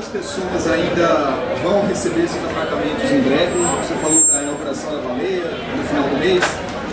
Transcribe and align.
quantas 0.00 0.08
pessoas 0.08 0.66
ainda 0.72 1.36
vão 1.62 1.86
receber 1.86 2.24
esses 2.24 2.42
apartamentos 2.44 3.04
em 3.04 3.20
breve? 3.20 3.52
Você 3.82 3.94
falou 4.00 4.24
da 4.24 4.42
inauguração 4.42 4.96
da 4.96 5.08
baleia 5.08 5.44
no 5.76 5.84
final 5.84 6.04
do 6.08 6.16
mês, 6.18 6.42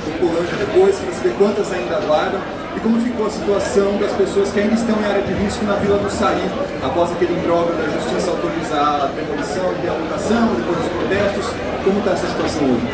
o 0.08 0.20
Colândia 0.20 0.58
depois, 0.60 1.00
para 1.00 1.14
saber 1.14 1.34
quantas 1.38 1.72
ainda 1.72 1.96
aguardam 1.96 2.42
e 2.76 2.80
como 2.82 3.00
ficou 3.00 3.28
a 3.28 3.30
situação 3.30 3.98
das 3.98 4.12
pessoas 4.12 4.52
que 4.52 4.60
ainda 4.60 4.74
estão 4.74 5.00
em 5.00 5.06
área 5.06 5.22
de 5.22 5.34
risco 5.34 5.64
na 5.64 5.76
Vila 5.76 5.98
do 6.00 6.10
Saí, 6.10 6.52
após 6.84 7.12
aquele 7.14 7.34
imbróglio 7.34 7.76
da 7.78 7.86
Justiça 7.86 8.30
autorizar 8.30 9.02
a 9.02 9.08
demolição 9.16 9.72
e 9.72 9.86
realocação, 9.86 10.56
depois 10.56 10.78
dos 10.78 10.88
protestos. 10.90 11.46
Como 11.86 12.00
está 12.00 12.12
essa 12.12 12.28
situação 12.28 12.64
hoje? 12.64 12.88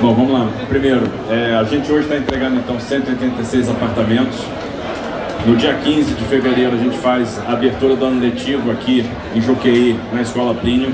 Bom, 0.00 0.14
vamos 0.14 0.32
lá. 0.32 0.48
Primeiro, 0.68 1.08
é, 1.30 1.54
a 1.54 1.64
gente 1.64 1.90
hoje 1.90 2.02
está 2.02 2.16
entregando 2.16 2.56
então 2.56 2.78
186 2.78 3.70
apartamentos. 3.70 4.44
No 5.46 5.56
dia 5.56 5.74
15 5.74 6.14
de 6.14 6.24
fevereiro 6.24 6.74
a 6.74 6.78
gente 6.78 6.96
faz 6.96 7.38
a 7.46 7.52
abertura 7.52 7.94
do 7.94 8.06
ano 8.06 8.18
letivo 8.18 8.70
aqui 8.70 9.04
em 9.34 9.42
Joqueí, 9.42 9.94
na 10.10 10.22
Escola 10.22 10.54
Plínio. 10.54 10.90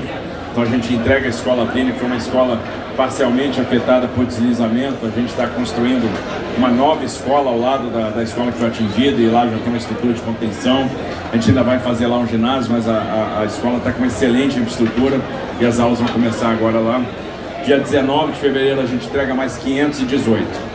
Então 0.51 0.63
a 0.63 0.65
gente 0.65 0.93
entrega 0.93 1.25
a 1.25 1.29
Escola 1.29 1.65
Plínio, 1.67 1.93
que 1.93 1.99
foi 1.99 2.07
uma 2.09 2.17
escola 2.17 2.59
parcialmente 2.97 3.61
afetada 3.61 4.09
por 4.09 4.25
deslizamento. 4.25 5.05
A 5.05 5.09
gente 5.09 5.29
está 5.29 5.47
construindo 5.47 6.05
uma 6.57 6.67
nova 6.67 7.05
escola 7.05 7.49
ao 7.49 7.57
lado 7.57 7.89
da, 7.91 8.09
da, 8.09 8.23
escola 8.23 8.51
que 8.51 8.57
foi 8.57 8.67
atingida 8.67 9.21
e 9.21 9.27
lá 9.27 9.47
já 9.47 9.57
tem 9.57 9.67
uma 9.67 9.77
estrutura 9.77 10.11
de 10.11 10.21
contenção. 10.21 10.85
A 11.31 11.35
gente 11.37 11.47
ainda 11.47 11.63
vai 11.63 11.79
fazer 11.79 12.07
lá 12.07 12.17
um 12.17 12.27
ginásio, 12.27 12.73
mas 12.73 12.89
a, 12.89 12.97
a, 12.97 13.39
a 13.43 13.45
escola 13.45 13.77
está 13.77 13.93
com 13.93 13.99
uma 13.99 14.07
excelente 14.07 14.59
infraestrutura 14.59 15.21
e 15.61 15.65
as 15.65 15.79
aulas 15.79 15.99
vão 15.99 16.09
começar 16.09 16.49
agora 16.49 16.77
lá. 16.77 17.01
Dia 17.63 17.79
19 17.79 18.33
de 18.33 18.39
fevereiro 18.39 18.81
a 18.81 18.85
gente 18.85 19.05
entrega 19.05 19.33
mais 19.33 19.55
518. 19.55 20.70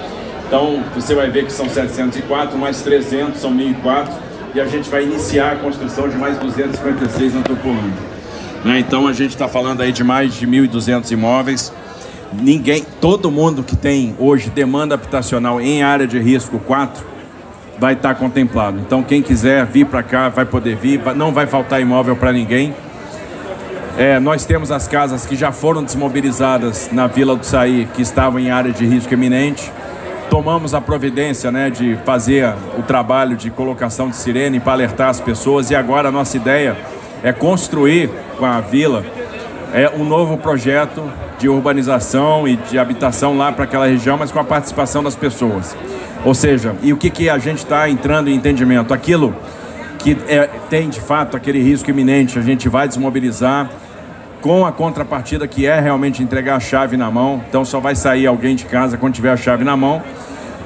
Então 0.47 0.83
você 0.95 1.15
vai 1.15 1.31
ver 1.31 1.45
que 1.45 1.53
são 1.53 1.69
704, 1.69 2.59
mais 2.59 2.81
300 2.83 3.41
são 3.41 3.51
1004 3.51 4.15
e 4.55 4.61
a 4.61 4.67
gente 4.67 4.89
vai 4.89 5.03
iniciar 5.03 5.53
a 5.53 5.57
construção 5.57 6.09
de 6.09 6.17
mais 6.17 6.39
256 6.39 7.35
na 7.35 7.43
Tupolândia. 7.43 8.17
Né? 8.65 8.79
Então 8.79 9.07
a 9.07 9.13
gente 9.13 9.31
está 9.31 9.49
falando 9.49 9.81
aí 9.81 9.93
de 9.93 10.05
mais 10.05 10.35
de 10.35 10.47
1.200 10.47 11.11
imóveis 11.11 11.73
ninguém, 12.33 12.85
todo 13.01 13.31
mundo 13.31 13.63
que 13.63 13.77
tem 13.77 14.15
hoje 14.19 14.51
demanda 14.51 14.95
habitacional 14.95 15.61
em 15.61 15.83
área 15.83 16.07
de 16.07 16.19
risco 16.19 16.59
4 16.59 17.05
vai 17.79 17.95
estar 17.95 18.15
contemplado. 18.15 18.79
Então 18.79 19.03
quem 19.03 19.23
quiser 19.23 19.67
vir 19.67 19.87
para 19.87 20.03
cá 20.03 20.29
vai 20.29 20.45
poder 20.45 20.77
vir, 20.77 21.01
não 21.15 21.33
vai 21.33 21.47
faltar 21.47 21.81
imóvel 21.81 22.17
para 22.17 22.33
ninguém. 22.33 22.75
É, 23.99 24.21
nós 24.21 24.45
temos 24.45 24.71
as 24.71 24.87
casas 24.87 25.25
que 25.25 25.35
já 25.35 25.53
foram 25.53 25.83
desmobilizadas 25.83 26.91
na 26.93 27.07
Vila 27.07 27.35
do 27.35 27.45
Saí, 27.45 27.89
que 27.95 28.03
estavam 28.03 28.39
em 28.39 28.51
área 28.51 28.71
de 28.71 28.85
risco 28.85 29.13
iminente. 29.15 29.73
Tomamos 30.31 30.75
a 30.75 30.81
providência 30.81 31.51
né, 31.51 31.71
de 31.71 31.97
fazer 32.05 32.53
o 32.79 32.83
trabalho 32.83 33.37
de 33.37 33.51
colocação 33.51 34.09
de 34.09 34.17
sirene 34.17 34.61
para 34.61 34.73
alertar 34.73 35.09
as 35.09 35.21
pessoas 35.21 35.71
e 35.71 35.75
agora 35.75 36.09
a 36.09 36.13
nossa 36.13 36.37
ideia 36.37 36.77
é 37.23 37.33
construir 37.33 38.11
com 38.37 38.45
a 38.45 38.61
vila 38.61 39.05
é, 39.73 39.91
um 39.97 40.05
novo 40.05 40.37
projeto 40.37 41.03
de 41.39 41.49
urbanização 41.49 42.47
e 42.47 42.57
de 42.57 42.79
habitação 42.79 43.37
lá 43.37 43.53
para 43.53 43.65
aquela 43.65 43.87
região, 43.87 44.17
mas 44.17 44.33
com 44.33 44.39
a 44.39 44.45
participação 44.45 45.03
das 45.03 45.15
pessoas. 45.15 45.77
Ou 46.25 46.35
seja, 46.35 46.75
e 46.83 46.93
o 46.93 46.97
que, 46.97 47.11
que 47.11 47.29
a 47.29 47.39
gente 47.39 47.59
está 47.59 47.89
entrando 47.89 48.29
em 48.29 48.35
entendimento? 48.35 48.93
Aquilo 48.93 49.35
que 49.99 50.17
é, 50.29 50.49
tem 50.69 50.89
de 50.89 51.01
fato 51.01 51.37
aquele 51.37 51.63
risco 51.63 51.91
iminente, 51.91 52.39
a 52.39 52.43
gente 52.43 52.69
vai 52.69 52.89
desmobilizar 52.89 53.71
com 54.41 54.67
a 54.67 54.73
contrapartida 54.73 55.47
que 55.47 55.67
é 55.67 55.81
realmente 55.81 56.23
entregar 56.23 56.57
a 56.57 56.61
chave 56.61 56.97
na 56.97 57.11
mão. 57.11 57.43
Então 57.49 57.65
só 57.65 57.81
vai 57.81 57.95
sair 57.95 58.27
alguém 58.27 58.55
de 58.55 58.65
casa 58.65 58.97
quando 58.97 59.15
tiver 59.15 59.31
a 59.31 59.37
chave 59.37 59.65
na 59.65 59.77
mão. 59.77 60.03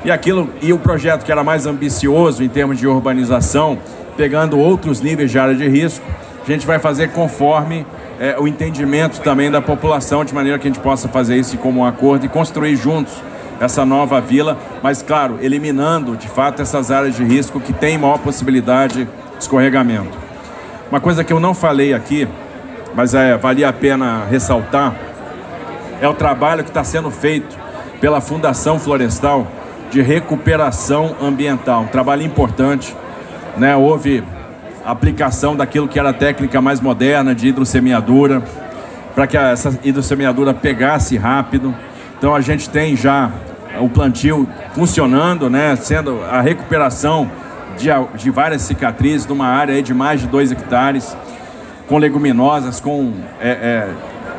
E 0.05 0.11
aquilo 0.11 0.49
e 0.63 0.73
o 0.73 0.79
projeto 0.79 1.25
que 1.25 1.33
era 1.33 1.45
mais 1.45 1.67
ambicioso 1.67 2.43
em 2.43 2.49
termos 2.49 2.79
de 2.79 2.87
urbanização, 2.87 3.79
pegando 4.17 4.59
outros 4.59 5.01
níveis 5.01 5.31
de 5.31 5.39
área 5.39 5.55
de 5.55 5.69
risco, 5.69 6.05
a 6.43 6.51
gente 6.51 6.67
vai 6.67 6.79
fazer 6.79 7.09
conforme 7.13 7.87
é, 8.19 8.37
o 8.39 8.49
entendimento 8.49 9.21
também 9.21 9.51
da 9.51 9.61
população, 9.61 10.25
de 10.25 10.35
maneira 10.35 10.59
que 10.59 10.67
a 10.67 10.71
gente 10.71 10.83
possa 10.83 11.09
fazer 11.09 11.37
isso 11.37 11.57
como 11.59 11.81
um 11.81 11.85
acordo 11.85 12.27
e 12.27 12.29
construir 12.29 12.77
juntos 12.77 13.13
essa 13.61 13.85
nova 13.85 14.21
vila, 14.21 14.57
mas 14.83 15.03
claro, 15.03 15.39
eliminando 15.43 16.17
de 16.17 16.29
fato 16.29 16.63
essas 16.63 16.91
áreas 16.91 17.15
de 17.15 17.23
risco 17.23 17.61
que 17.61 17.75
têm 17.75 17.99
maior 17.99 18.19
possibilidade 18.19 19.05
de 19.05 19.09
escorregamento. 19.39 20.17
Uma 20.91 21.01
coisa 21.01 21.23
que 21.23 21.33
eu 21.33 21.39
não 21.39 21.53
falei 21.53 21.93
aqui, 21.93 22.27
mas 22.95 23.15
é, 23.15 23.37
valia 23.37 23.69
a 23.69 23.73
pena 23.73 24.25
ressaltar, 24.25 24.95
é 26.01 26.09
o 26.09 26.15
trabalho 26.15 26.63
que 26.63 26.71
está 26.71 26.83
sendo 26.83 27.11
feito 27.11 27.57
pela 28.01 28.21
Fundação 28.21 28.79
Florestal 28.79 29.47
de 29.91 30.01
recuperação 30.01 31.17
ambiental. 31.21 31.83
Um 31.83 31.89
trabalho 31.89 32.23
importante. 32.23 32.97
Né? 33.57 33.77
Houve 33.77 34.25
aplicação 34.85 35.55
daquilo 35.55 35.89
que 35.89 35.99
era 35.99 36.11
a 36.11 36.13
técnica 36.13 36.61
mais 36.61 36.81
moderna 36.81 37.35
de 37.35 37.49
hidrossemeadura, 37.49 38.43
para 39.15 39.27
que 39.27 39.37
essa 39.37 39.79
hidrossemeadura 39.85 40.55
pegasse 40.55 41.17
rápido. 41.17 41.75
Então 42.17 42.35
a 42.35 42.41
gente 42.41 42.71
tem 42.71 42.97
já 42.97 43.31
o 43.81 43.89
plantio 43.89 44.49
funcionando, 44.75 45.49
né, 45.49 45.77
sendo 45.77 46.23
a 46.25 46.41
recuperação 46.41 47.31
de, 47.77 47.89
de 48.17 48.31
várias 48.31 48.63
cicatrizes 48.63 49.27
numa 49.27 49.47
área 49.47 49.81
de 49.83 49.95
mais 49.95 50.21
de 50.21 50.27
2 50.27 50.53
hectares, 50.53 51.17
com 51.91 51.99
leguminosas, 51.99 52.79
com 52.79 53.13
é, 53.41 53.49
é, 53.51 53.89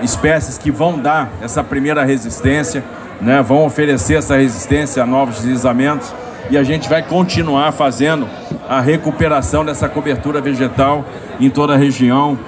espécies 0.02 0.58
que 0.58 0.72
vão 0.72 0.98
dar 0.98 1.30
essa 1.42 1.62
primeira 1.62 2.06
resistência, 2.06 2.82
né, 3.20 3.42
vão 3.42 3.66
oferecer 3.66 4.14
essa 4.14 4.38
resistência 4.38 5.04
a 5.04 5.06
novos 5.06 5.42
deslizamentos 5.42 6.16
e 6.50 6.58
a 6.58 6.64
gente 6.64 6.88
vai 6.88 7.04
continuar 7.04 7.74
fazendo 7.74 8.26
a 8.70 8.80
recuperação 8.80 9.66
dessa 9.66 9.90
cobertura 9.90 10.40
vegetal 10.40 11.04
em 11.42 11.50
toda 11.50 11.74
a 11.74 11.78
região, 11.78 12.40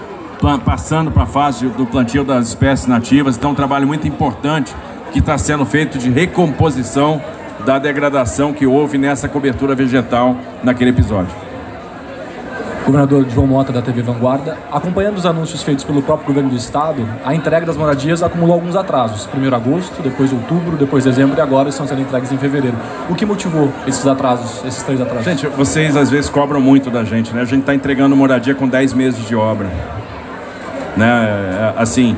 passando 0.63 1.11
para 1.11 1.23
a 1.23 1.27
fase 1.27 1.67
do 1.67 1.85
plantio 1.85 2.23
das 2.23 2.47
espécies 2.47 2.87
nativas. 2.87 3.35
Então, 3.35 3.51
um 3.51 3.55
trabalho 3.55 3.85
muito 3.85 4.07
importante 4.07 4.73
que 5.11 5.19
está 5.19 5.37
sendo 5.37 5.65
feito 5.65 5.97
de 5.97 6.09
recomposição 6.09 7.21
da 7.65 7.77
degradação 7.77 8.53
que 8.53 8.65
houve 8.65 8.97
nessa 8.97 9.27
cobertura 9.27 9.75
vegetal 9.75 10.37
naquele 10.63 10.91
episódio 10.91 11.42
governador 12.85 13.25
João 13.29 13.47
Mota 13.47 13.71
da 13.71 13.81
TV 13.81 14.01
Vanguarda, 14.01 14.57
acompanhando 14.71 15.17
os 15.17 15.25
anúncios 15.25 15.63
feitos 15.63 15.83
pelo 15.83 16.01
próprio 16.01 16.27
governo 16.27 16.49
do 16.49 16.55
estado, 16.55 17.07
a 17.23 17.33
entrega 17.33 17.65
das 17.65 17.77
moradias 17.77 18.21
acumulou 18.21 18.55
alguns 18.55 18.75
atrasos. 18.75 19.25
Primeiro 19.25 19.55
agosto, 19.55 20.01
depois 20.01 20.31
outubro, 20.31 20.77
depois 20.77 21.03
dezembro 21.03 21.37
e 21.37 21.41
agora 21.41 21.69
estão 21.69 21.87
sendo 21.87 22.01
entregues 22.01 22.31
em 22.31 22.37
fevereiro. 22.37 22.77
O 23.09 23.15
que 23.15 23.25
motivou 23.25 23.71
esses 23.87 24.05
atrasos, 24.05 24.63
esses 24.65 24.83
três 24.83 24.99
atrasos? 24.99 25.25
Gente, 25.25 25.47
vocês 25.47 25.95
às 25.95 26.09
vezes 26.09 26.29
cobram 26.29 26.61
muito 26.61 26.89
da 26.89 27.03
gente, 27.03 27.33
né? 27.33 27.41
A 27.41 27.45
gente 27.45 27.61
está 27.61 27.73
entregando 27.73 28.15
moradia 28.15 28.55
com 28.55 28.67
10 28.67 28.93
meses 28.93 29.25
de 29.25 29.35
obra. 29.35 29.69
Né? 30.97 31.07
É, 31.07 31.73
assim, 31.77 32.15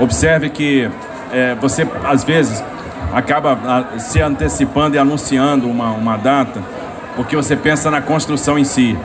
observe 0.00 0.50
que 0.50 0.88
é, 1.32 1.54
você 1.56 1.86
às 2.04 2.22
vezes 2.22 2.62
acaba 3.12 3.58
se 3.98 4.20
antecipando 4.20 4.96
e 4.96 4.98
anunciando 4.98 5.68
uma, 5.68 5.90
uma 5.92 6.16
data 6.16 6.60
porque 7.18 7.34
você 7.34 7.56
pensa 7.56 7.90
na 7.90 8.00
construção 8.00 8.56
em 8.56 8.62
si. 8.62 8.96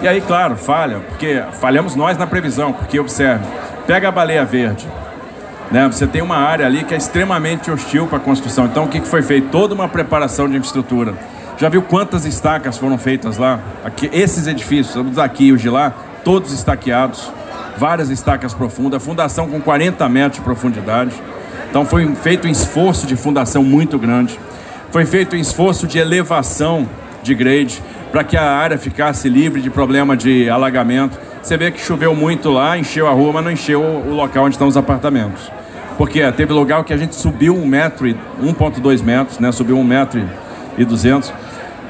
E 0.00 0.06
aí, 0.06 0.20
claro, 0.20 0.56
falha, 0.56 1.00
porque 1.00 1.42
falhamos 1.60 1.96
nós 1.96 2.16
na 2.16 2.24
previsão, 2.24 2.72
porque 2.72 3.00
observe, 3.00 3.44
pega 3.84 4.08
a 4.08 4.12
baleia 4.12 4.44
verde, 4.44 4.86
né? 5.72 5.88
Você 5.88 6.06
tem 6.06 6.22
uma 6.22 6.36
área 6.36 6.64
ali 6.64 6.84
que 6.84 6.94
é 6.94 6.96
extremamente 6.96 7.68
hostil 7.68 8.06
para 8.06 8.18
a 8.18 8.20
construção. 8.20 8.66
Então, 8.66 8.84
o 8.84 8.88
que 8.88 9.00
foi 9.00 9.22
feito? 9.22 9.48
Toda 9.48 9.74
uma 9.74 9.88
preparação 9.88 10.48
de 10.48 10.56
infraestrutura. 10.56 11.14
Já 11.58 11.68
viu 11.68 11.82
quantas 11.82 12.24
estacas 12.24 12.78
foram 12.78 12.96
feitas 12.96 13.38
lá? 13.38 13.58
Aqui, 13.84 14.08
esses 14.12 14.46
edifícios, 14.46 14.94
os 14.94 15.16
daqui 15.16 15.46
e 15.46 15.52
os 15.52 15.60
de 15.60 15.68
lá, 15.68 15.92
todos 16.22 16.52
estaqueados, 16.52 17.32
várias 17.76 18.08
estacas 18.08 18.54
profundas, 18.54 19.02
fundação 19.02 19.48
com 19.48 19.60
40 19.60 20.08
metros 20.08 20.36
de 20.36 20.42
profundidade. 20.42 21.12
Então, 21.68 21.84
foi 21.84 22.06
feito 22.14 22.46
um 22.46 22.50
esforço 22.50 23.04
de 23.04 23.16
fundação 23.16 23.64
muito 23.64 23.98
grande. 23.98 24.38
Foi 24.92 25.04
feito 25.04 25.34
um 25.34 25.38
esforço 25.38 25.88
de 25.88 25.98
elevação 25.98 26.88
de 27.20 27.34
grade 27.34 27.82
para 28.10 28.24
que 28.24 28.36
a 28.36 28.50
área 28.50 28.78
ficasse 28.78 29.28
livre 29.28 29.60
de 29.60 29.70
problema 29.70 30.16
de 30.16 30.48
alagamento. 30.48 31.18
Você 31.42 31.56
vê 31.56 31.70
que 31.70 31.80
choveu 31.80 32.14
muito 32.14 32.50
lá, 32.50 32.78
encheu 32.78 33.06
a 33.06 33.10
rua, 33.10 33.32
mas 33.34 33.44
não 33.44 33.50
encheu 33.50 33.80
o 33.80 34.14
local 34.14 34.44
onde 34.44 34.54
estão 34.54 34.66
os 34.66 34.76
apartamentos. 34.76 35.50
Porque 35.96 36.30
teve 36.32 36.52
lugar 36.52 36.84
que 36.84 36.92
a 36.92 36.96
gente 36.96 37.14
subiu 37.14 37.56
um 37.56 37.66
metro 37.66 38.06
e 38.06 38.14
1,2 38.42 39.02
metros, 39.02 39.38
né? 39.38 39.50
Subiu 39.50 39.76
um 39.76 39.84
metro 39.84 40.22
e 40.76 40.84
200. 40.84 41.32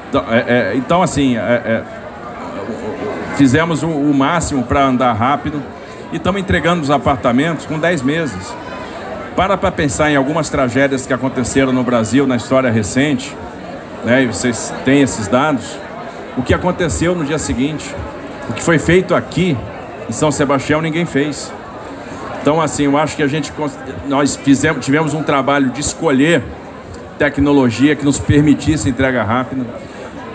Então, 0.09 0.25
é, 0.29 0.39
é, 0.47 0.73
então 0.75 1.03
assim, 1.03 1.37
é, 1.37 1.83
fizemos 3.35 3.83
o, 3.83 3.87
o 3.87 4.13
máximo 4.13 4.63
para 4.63 4.83
andar 4.83 5.13
rápido 5.13 5.61
e 6.11 6.17
estamos 6.17 6.41
entregando 6.41 6.81
os 6.81 6.89
apartamentos 6.89 7.65
com 7.65 7.77
10 7.77 8.01
meses. 8.01 8.53
Para 9.35 9.55
para 9.55 9.71
pensar 9.71 10.11
em 10.11 10.15
algumas 10.15 10.49
tragédias 10.49 11.05
que 11.05 11.13
aconteceram 11.13 11.71
no 11.71 11.83
Brasil 11.83 12.25
na 12.25 12.35
história 12.35 12.71
recente, 12.71 13.37
né? 14.03 14.23
E 14.23 14.27
vocês 14.27 14.73
têm 14.83 15.01
esses 15.01 15.27
dados 15.27 15.77
o 16.37 16.43
que 16.43 16.53
aconteceu 16.53 17.15
no 17.15 17.25
dia 17.25 17.37
seguinte. 17.37 17.93
O 18.49 18.53
que 18.53 18.63
foi 18.63 18.79
feito 18.79 19.13
aqui 19.13 19.57
em 20.07 20.11
São 20.11 20.31
Sebastião 20.31 20.81
ninguém 20.81 21.05
fez. 21.05 21.51
Então, 22.41 22.61
assim, 22.61 22.85
eu 22.85 22.97
acho 22.97 23.15
que 23.15 23.23
a 23.23 23.27
gente 23.27 23.53
nós 24.07 24.35
fizemos, 24.35 24.83
tivemos 24.83 25.13
um 25.13 25.21
trabalho 25.21 25.69
de 25.69 25.81
escolher 25.81 26.41
tecnologia 27.17 27.95
que 27.95 28.05
nos 28.05 28.17
permitisse 28.17 28.89
entrega 28.89 29.23
rápida. 29.23 29.65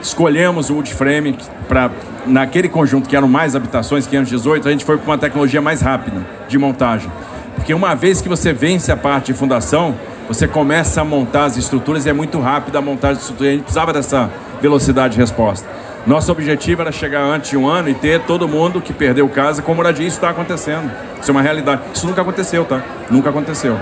Escolhemos 0.02 0.68
o 0.68 0.74
wood 0.74 0.92
frame 0.92 1.36
para 1.66 1.90
naquele 2.26 2.68
conjunto 2.68 3.08
que 3.08 3.16
eram 3.16 3.28
mais 3.28 3.54
habitações, 3.54 4.06
518, 4.06 4.68
a 4.68 4.70
gente 4.70 4.84
foi 4.84 4.96
para 4.96 5.06
uma 5.06 5.18
tecnologia 5.18 5.60
mais 5.60 5.80
rápida 5.80 6.24
de 6.48 6.58
montagem. 6.58 7.10
Porque 7.54 7.72
uma 7.72 7.94
vez 7.94 8.20
que 8.20 8.28
você 8.28 8.52
vence 8.52 8.90
a 8.90 8.96
parte 8.96 9.32
de 9.32 9.38
fundação, 9.38 9.94
você 10.28 10.48
começa 10.48 11.00
a 11.00 11.04
montar 11.04 11.44
as 11.44 11.56
estruturas 11.56 12.06
e 12.06 12.10
é 12.10 12.12
muito 12.12 12.40
rápida 12.40 12.78
a 12.78 12.82
montagem 12.82 13.16
de 13.16 13.22
estruturas. 13.22 13.48
A 13.48 13.52
gente 13.52 13.62
precisava 13.62 13.92
dessa 13.92 14.30
velocidade 14.60 15.14
de 15.14 15.20
resposta. 15.20 15.68
Nosso 16.06 16.30
objetivo 16.30 16.82
era 16.82 16.92
chegar 16.92 17.22
antes 17.22 17.50
de 17.50 17.56
um 17.56 17.66
ano 17.66 17.88
e 17.88 17.94
ter 17.94 18.20
todo 18.20 18.46
mundo 18.46 18.80
que 18.80 18.92
perdeu 18.92 19.26
casa 19.26 19.62
com 19.62 19.74
moradia. 19.74 20.06
Isso 20.06 20.18
está 20.18 20.28
acontecendo. 20.28 20.90
Isso 21.20 21.30
é 21.30 21.32
uma 21.32 21.40
realidade. 21.40 21.80
Isso 21.94 22.06
nunca 22.06 22.20
aconteceu, 22.20 22.64
tá? 22.64 22.82
Nunca 23.10 23.30
aconteceu. 23.30 23.78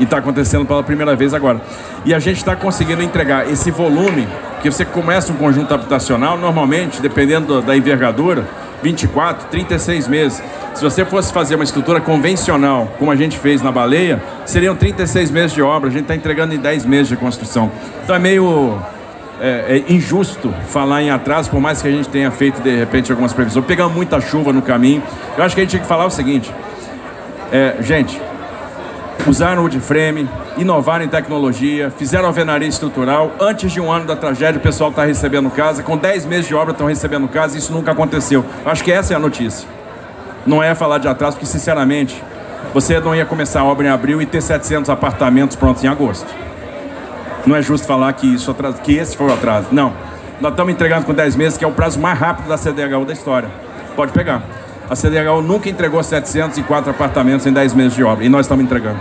E 0.00 0.04
está 0.04 0.16
acontecendo 0.16 0.64
pela 0.64 0.82
primeira 0.82 1.14
vez 1.14 1.34
agora. 1.34 1.60
E 2.06 2.14
a 2.14 2.18
gente 2.18 2.38
está 2.38 2.56
conseguindo 2.56 3.02
entregar 3.02 3.50
esse 3.50 3.70
volume, 3.70 4.26
que 4.62 4.70
você 4.70 4.84
começa 4.84 5.30
um 5.30 5.36
conjunto 5.36 5.74
habitacional, 5.74 6.38
normalmente, 6.38 7.02
dependendo 7.02 7.60
da 7.60 7.76
envergadura, 7.76 8.46
24, 8.82 9.48
36 9.48 10.08
meses. 10.08 10.42
Se 10.74 10.82
você 10.82 11.04
fosse 11.04 11.30
fazer 11.30 11.56
uma 11.56 11.64
estrutura 11.64 12.00
convencional, 12.00 12.90
como 12.98 13.10
a 13.10 13.16
gente 13.16 13.38
fez 13.38 13.60
na 13.60 13.70
baleia, 13.70 14.22
seriam 14.46 14.74
36 14.74 15.30
meses 15.30 15.52
de 15.52 15.60
obra. 15.60 15.90
A 15.90 15.92
gente 15.92 16.02
está 16.02 16.16
entregando 16.16 16.54
em 16.54 16.58
10 16.58 16.86
meses 16.86 17.08
de 17.08 17.16
construção. 17.16 17.70
Então 18.02 18.16
é 18.16 18.18
meio 18.18 18.80
é, 19.42 19.82
é, 19.88 19.92
injusto 19.92 20.54
falar 20.68 21.02
em 21.02 21.10
atraso, 21.10 21.50
por 21.50 21.60
mais 21.60 21.82
que 21.82 21.88
a 21.88 21.90
gente 21.90 22.08
tenha 22.08 22.30
feito 22.30 22.62
de 22.62 22.76
repente 22.76 23.10
algumas 23.10 23.32
previsões. 23.32 23.66
Pegamos 23.66 23.92
muita 23.92 24.20
chuva 24.20 24.52
no 24.52 24.62
caminho. 24.62 25.02
Eu 25.36 25.42
acho 25.42 25.56
que 25.56 25.60
a 25.60 25.64
gente 25.64 25.70
tinha 25.70 25.82
que 25.82 25.88
falar 25.88 26.06
o 26.06 26.10
seguinte: 26.10 26.54
é, 27.50 27.74
gente, 27.80 28.22
usaram 29.26 29.62
o 29.62 29.64
wood 29.64 29.80
frame, 29.80 30.28
inovaram 30.56 31.04
em 31.04 31.08
tecnologia, 31.08 31.90
fizeram 31.90 32.26
alvenaria 32.26 32.68
estrutural. 32.68 33.32
Antes 33.40 33.72
de 33.72 33.80
um 33.80 33.90
ano 33.90 34.06
da 34.06 34.14
tragédia, 34.14 34.60
o 34.60 34.62
pessoal 34.62 34.90
está 34.90 35.04
recebendo 35.04 35.50
casa. 35.50 35.82
Com 35.82 35.96
10 35.96 36.24
meses 36.26 36.46
de 36.46 36.54
obra, 36.54 36.70
estão 36.70 36.86
recebendo 36.86 37.26
casa. 37.26 37.58
Isso 37.58 37.72
nunca 37.72 37.90
aconteceu. 37.90 38.44
Acho 38.64 38.84
que 38.84 38.92
essa 38.92 39.12
é 39.12 39.16
a 39.16 39.18
notícia. 39.18 39.68
Não 40.46 40.62
é 40.62 40.72
falar 40.72 40.98
de 40.98 41.08
atraso, 41.08 41.36
porque, 41.36 41.46
sinceramente, 41.46 42.22
você 42.72 43.00
não 43.00 43.12
ia 43.12 43.26
começar 43.26 43.62
a 43.62 43.64
obra 43.64 43.88
em 43.88 43.90
abril 43.90 44.22
e 44.22 44.26
ter 44.26 44.40
700 44.40 44.88
apartamentos 44.88 45.56
prontos 45.56 45.82
em 45.82 45.88
agosto. 45.88 46.32
Não 47.46 47.56
é 47.56 47.62
justo 47.62 47.86
falar 47.86 48.12
que, 48.12 48.34
isso 48.34 48.50
atraso, 48.50 48.80
que 48.82 48.96
esse 48.96 49.16
foi 49.16 49.26
o 49.26 49.32
atraso. 49.32 49.68
Não. 49.72 49.92
Nós 50.40 50.52
estamos 50.52 50.72
entregando 50.72 51.06
com 51.06 51.14
10 51.14 51.36
meses, 51.36 51.58
que 51.58 51.64
é 51.64 51.68
o 51.68 51.72
prazo 51.72 52.00
mais 52.00 52.18
rápido 52.18 52.48
da 52.48 52.56
CDHU 52.56 53.04
da 53.04 53.12
história. 53.12 53.48
Pode 53.94 54.12
pegar. 54.12 54.42
A 54.88 54.94
CDHU 54.94 55.42
nunca 55.42 55.68
entregou 55.68 56.02
704 56.02 56.90
apartamentos 56.90 57.46
em 57.46 57.52
10 57.52 57.74
meses 57.74 57.94
de 57.94 58.04
obra. 58.04 58.24
E 58.24 58.28
nós 58.28 58.46
estamos 58.46 58.64
entregando. 58.64 58.98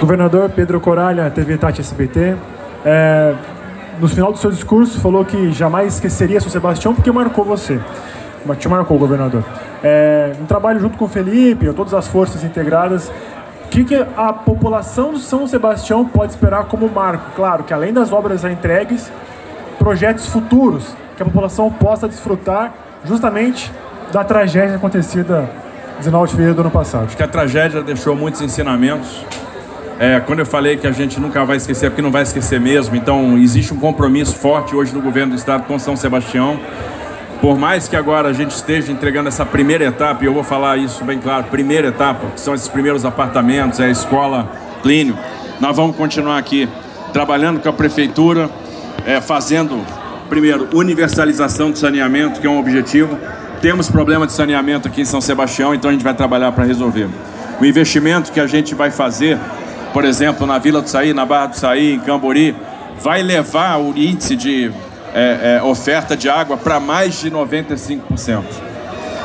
Governador 0.00 0.50
Pedro 0.50 0.80
Coralha, 0.80 1.30
TV 1.30 1.56
Tati 1.56 1.80
SBT. 1.80 2.36
É, 2.84 3.34
no 4.00 4.08
final 4.08 4.32
do 4.32 4.38
seu 4.38 4.50
discurso, 4.50 5.00
falou 5.00 5.24
que 5.24 5.52
jamais 5.52 5.94
esqueceria 5.94 6.40
São 6.40 6.50
Sebastião 6.50 6.94
porque 6.94 7.10
marcou 7.10 7.44
você. 7.44 7.80
Te 8.58 8.68
marcou, 8.68 8.98
governador. 8.98 9.42
É, 9.82 10.32
um 10.40 10.44
trabalho 10.44 10.78
junto 10.78 10.98
com 10.98 11.06
o 11.06 11.08
Felipe, 11.08 11.72
todas 11.72 11.94
as 11.94 12.06
forças 12.06 12.44
integradas. 12.44 13.10
Que, 13.74 13.82
que 13.82 14.06
a 14.16 14.32
população 14.32 15.10
do 15.10 15.18
São 15.18 15.48
Sebastião 15.48 16.04
pode 16.04 16.30
esperar 16.30 16.66
como 16.66 16.88
marco? 16.88 17.32
Claro 17.34 17.64
que 17.64 17.74
além 17.74 17.92
das 17.92 18.12
obras 18.12 18.44
entregues, 18.44 19.10
projetos 19.80 20.28
futuros 20.28 20.94
que 21.16 21.22
a 21.24 21.26
população 21.26 21.68
possa 21.72 22.06
desfrutar 22.06 22.72
justamente 23.04 23.72
da 24.12 24.22
tragédia 24.22 24.76
acontecida 24.76 25.50
19 25.98 26.26
de 26.26 26.30
fevereiro 26.30 26.54
do 26.54 26.60
ano 26.60 26.70
passado. 26.70 27.06
Acho 27.06 27.16
que 27.16 27.22
a 27.24 27.26
tragédia 27.26 27.82
deixou 27.82 28.14
muitos 28.14 28.40
ensinamentos 28.42 29.26
é, 29.98 30.20
quando 30.20 30.38
eu 30.38 30.46
falei 30.46 30.76
que 30.76 30.86
a 30.86 30.92
gente 30.92 31.18
nunca 31.18 31.44
vai 31.44 31.56
esquecer, 31.56 31.86
é 31.86 31.90
porque 31.90 32.02
não 32.02 32.12
vai 32.12 32.22
esquecer 32.22 32.60
mesmo. 32.60 32.94
Então, 32.94 33.36
existe 33.36 33.74
um 33.74 33.80
compromisso 33.80 34.36
forte 34.36 34.76
hoje 34.76 34.92
do 34.92 35.00
governo 35.00 35.32
do 35.32 35.36
estado 35.36 35.64
com 35.64 35.76
São 35.80 35.96
Sebastião. 35.96 36.60
Por 37.44 37.58
mais 37.58 37.86
que 37.86 37.94
agora 37.94 38.30
a 38.30 38.32
gente 38.32 38.52
esteja 38.52 38.90
entregando 38.90 39.28
essa 39.28 39.44
primeira 39.44 39.84
etapa, 39.84 40.24
e 40.24 40.26
eu 40.26 40.32
vou 40.32 40.42
falar 40.42 40.78
isso 40.78 41.04
bem 41.04 41.18
claro, 41.18 41.44
primeira 41.50 41.88
etapa, 41.88 42.28
que 42.28 42.40
são 42.40 42.54
esses 42.54 42.68
primeiros 42.68 43.04
apartamentos, 43.04 43.78
é 43.80 43.84
a 43.84 43.90
escola 43.90 44.50
Plínio, 44.82 45.14
nós 45.60 45.76
vamos 45.76 45.94
continuar 45.94 46.38
aqui 46.38 46.66
trabalhando 47.12 47.60
com 47.60 47.68
a 47.68 47.72
prefeitura, 47.74 48.48
é, 49.04 49.20
fazendo, 49.20 49.78
primeiro, 50.30 50.70
universalização 50.72 51.70
do 51.70 51.78
saneamento, 51.78 52.40
que 52.40 52.46
é 52.46 52.50
um 52.50 52.58
objetivo. 52.58 53.18
Temos 53.60 53.90
problema 53.90 54.26
de 54.26 54.32
saneamento 54.32 54.88
aqui 54.88 55.02
em 55.02 55.04
São 55.04 55.20
Sebastião, 55.20 55.74
então 55.74 55.90
a 55.90 55.92
gente 55.92 56.02
vai 56.02 56.14
trabalhar 56.14 56.50
para 56.52 56.64
resolver. 56.64 57.10
O 57.60 57.66
investimento 57.66 58.32
que 58.32 58.40
a 58.40 58.46
gente 58.46 58.74
vai 58.74 58.90
fazer 58.90 59.38
por 59.92 60.06
exemplo, 60.06 60.46
na 60.46 60.58
Vila 60.58 60.80
do 60.80 60.88
Saí, 60.88 61.12
na 61.12 61.26
Barra 61.26 61.48
do 61.48 61.56
Saí, 61.56 61.92
em 61.92 62.00
Cambori, 62.00 62.56
vai 63.00 63.22
levar 63.22 63.76
o 63.76 63.90
índice 63.96 64.34
de 64.34 64.72
é, 65.14 65.58
é, 65.58 65.62
oferta 65.62 66.16
de 66.16 66.28
água 66.28 66.56
para 66.56 66.80
mais 66.80 67.20
de 67.20 67.30
95%. 67.30 68.42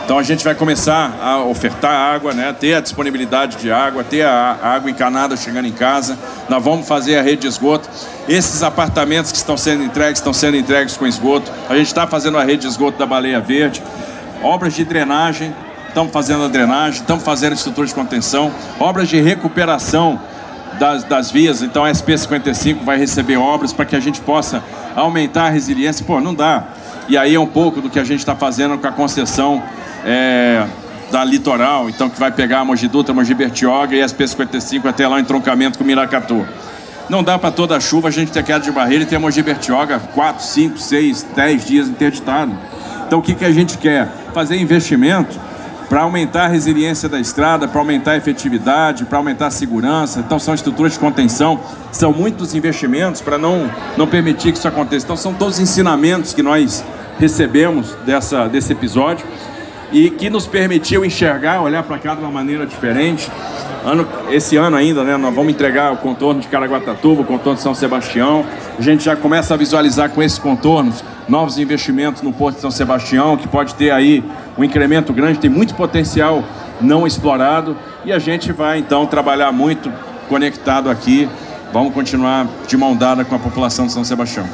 Então 0.06 0.18
a 0.18 0.24
gente 0.24 0.44
vai 0.44 0.56
começar 0.56 1.20
a 1.22 1.44
ofertar 1.44 1.92
água, 1.92 2.34
né? 2.34 2.52
ter 2.60 2.74
a 2.74 2.80
disponibilidade 2.80 3.58
de 3.58 3.72
água, 3.72 4.04
ter 4.04 4.24
a 4.24 4.58
água 4.60 4.90
encanada 4.90 5.38
chegando 5.38 5.68
em 5.68 5.72
casa. 5.72 6.18
Nós 6.50 6.64
vamos 6.64 6.88
fazer 6.88 7.20
a 7.20 7.22
rede 7.22 7.42
de 7.44 7.48
esgoto. 7.48 7.88
Esses 8.28 8.64
apartamentos 8.64 9.32
que 9.32 9.38
estão 9.38 9.56
sendo 9.56 9.84
entregues, 9.84 10.18
estão 10.18 10.34
sendo 10.34 10.58
entregues 10.58 10.98
com 10.98 11.06
esgoto. 11.06 11.52
A 11.70 11.76
gente 11.76 11.88
está 11.88 12.08
fazendo 12.08 12.40
a 12.40 12.44
rede 12.44 12.64
de 12.64 12.68
esgoto 12.70 12.98
da 12.98 13.06
Baleia 13.06 13.40
Verde. 13.40 13.84
Obras 14.42 14.74
de 14.74 14.84
drenagem, 14.84 15.54
estamos 15.88 16.12
fazendo 16.12 16.44
a 16.44 16.48
drenagem, 16.48 17.02
estamos 17.02 17.24
fazendo 17.24 17.54
estrutura 17.54 17.86
de 17.86 17.94
contenção. 17.94 18.52
Obras 18.80 19.10
de 19.10 19.22
recuperação 19.22 20.20
das, 20.78 21.04
das 21.04 21.32
vias, 21.32 21.62
então 21.62 21.84
a 21.84 21.92
SP55 21.92 22.84
vai 22.84 22.98
receber 22.98 23.38
obras 23.38 23.74
para 23.74 23.86
que 23.86 23.96
a 23.96 24.00
gente 24.00 24.22
possa 24.22 24.64
aumentar 24.96 25.48
a 25.48 25.50
resiliência. 25.50 26.06
Pô, 26.06 26.20
não 26.20 26.34
dá. 26.34 26.64
E 27.08 27.18
aí 27.18 27.34
é 27.34 27.40
um 27.40 27.48
pouco 27.48 27.82
do 27.82 27.90
que 27.90 28.00
a 28.00 28.04
gente 28.04 28.20
está 28.20 28.36
fazendo 28.36 28.78
com 28.78 28.88
a 28.88 28.92
concessão 28.92 29.64
é, 30.06 30.66
da 31.12 31.24
litoral, 31.24 31.90
então 31.90 32.10
que 32.10 32.20
vai 32.20 32.32
pegar 32.32 32.60
a 32.60 32.66
Mogi 32.66 32.88
Dutra, 32.88 33.14
Mogi 33.14 33.34
Bertioga 33.34 33.96
e 33.96 34.02
a 34.02 34.06
SP55 34.06 34.86
até 34.86 35.08
lá 35.08 35.16
o 35.16 35.20
entroncamento 35.20 35.78
com 35.78 35.84
Miracatu. 35.84 36.46
Não 37.10 37.24
dá 37.24 37.40
para 37.40 37.50
toda 37.50 37.76
a 37.76 37.80
chuva 37.80 38.10
a 38.10 38.12
gente 38.12 38.32
ter 38.32 38.44
queda 38.44 38.60
de 38.60 38.72
barreira 38.72 39.04
e 39.04 39.08
ter 39.08 39.16
a 39.16 39.20
Mogi 39.20 39.42
Bertioga 39.42 40.00
4, 40.00 40.46
5, 40.46 40.78
6, 40.78 41.24
10 41.36 41.66
dias 41.66 41.88
interditado. 41.88 42.56
Então 43.08 43.18
o 43.18 43.22
que, 43.22 43.34
que 43.34 43.44
a 43.44 43.52
gente 43.52 43.78
quer? 43.80 44.08
Fazer 44.34 44.58
investimento 44.58 45.40
para 45.90 46.02
aumentar 46.02 46.46
a 46.46 46.48
resiliência 46.48 47.10
da 47.10 47.20
estrada, 47.20 47.68
para 47.68 47.82
aumentar 47.82 48.12
a 48.12 48.18
efetividade, 48.18 49.06
para 49.06 49.18
aumentar 49.18 49.48
a 49.48 49.52
segurança. 49.52 50.20
Então, 50.20 50.38
são 50.38 50.54
estruturas 50.54 50.94
de 50.94 51.00
contenção, 51.00 51.60
são 51.92 52.14
muitos 52.14 52.54
investimentos 52.54 53.22
para 53.22 53.40
não, 53.40 53.70
não 53.98 54.06
permitir 54.06 54.52
que 54.52 54.60
isso 54.60 54.68
aconteça. 54.68 55.06
Então, 55.06 55.18
são 55.18 55.34
todos 55.34 55.60
ensinamentos 55.60 56.32
que 56.32 56.44
nós 56.44 56.86
recebemos 57.18 57.96
dessa, 58.06 58.48
desse 58.48 58.72
episódio 58.72 59.26
e 59.92 60.12
que 60.12 60.30
nos 60.30 60.46
permitiu 60.46 61.04
enxergar, 61.04 61.62
olhar 61.62 61.82
para 61.82 61.98
cá 61.98 62.14
de 62.14 62.22
uma 62.22 62.32
maneira 62.32 62.68
diferente. 62.68 63.30
Ano, 63.86 64.06
esse 64.30 64.58
ano 64.58 64.76
ainda, 64.76 65.04
né, 65.04 65.16
nós 65.16 65.34
vamos 65.34 65.54
entregar 65.54 65.94
o 65.94 65.98
contorno 65.98 66.42
de 66.42 66.48
Caraguatatuba, 66.48 67.22
o 67.22 67.26
contorno 67.26 67.56
de 67.56 67.62
São 67.62 67.74
Sebastião. 67.74 68.46
A 68.78 68.82
gente 68.82 69.06
já 69.06 69.16
começa 69.16 69.54
a 69.54 69.58
visualizar 69.58 70.10
com 70.10 70.22
esses 70.22 70.38
contornos 70.38 71.04
novos 71.30 71.58
investimentos 71.58 72.22
no 72.22 72.34
Porto 72.34 72.56
de 72.56 72.62
São 72.62 72.72
Sebastião, 72.72 73.38
que 73.38 73.48
pode 73.48 73.76
ter 73.76 73.92
aí 73.92 74.24
um 74.58 74.64
incremento 74.64 75.14
grande, 75.14 75.40
tem 75.40 75.50
muito 75.50 75.76
potencial 75.76 76.44
não 76.82 77.08
explorado 77.08 77.78
e 78.04 78.12
a 78.12 78.20
gente 78.20 78.52
vai 78.52 78.80
então 78.80 79.06
trabalhar 79.06 79.52
muito 79.52 79.92
conectado 80.28 80.90
aqui. 80.90 81.30
Vamos 81.72 81.94
continuar 81.94 82.48
de 82.68 82.76
mão 82.76 82.96
dada 82.96 83.24
com 83.24 83.36
a 83.36 83.40
população 83.40 83.86
de 83.86 83.94
São 83.94 84.04
Sebastião. 84.04 84.46